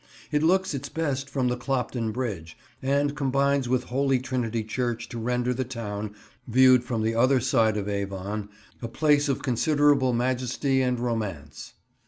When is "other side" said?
7.13-7.77